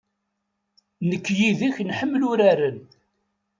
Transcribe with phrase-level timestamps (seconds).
[1.09, 2.77] Nekk yid-k nḥemmel uraren.